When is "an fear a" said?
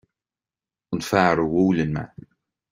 0.93-1.45